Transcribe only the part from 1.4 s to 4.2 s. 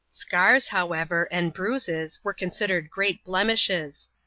bruises, were considered great blemishes.